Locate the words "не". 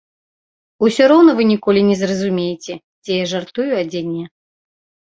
1.91-1.95, 4.13-4.25